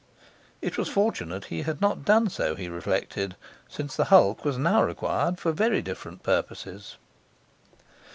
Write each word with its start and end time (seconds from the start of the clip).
It 0.63 0.79
was 0.79 0.89
fortunate 0.89 1.45
he 1.45 1.61
had 1.61 1.79
not 1.79 2.03
done 2.03 2.27
so, 2.31 2.55
he 2.55 2.67
reflected, 2.69 3.35
since 3.67 3.95
the 3.95 4.05
hulk 4.05 4.43
was 4.43 4.57
now 4.57 4.81
required 4.81 5.39
for 5.39 5.51
very 5.51 5.83
different 5.83 6.23
purposes. 6.23 6.97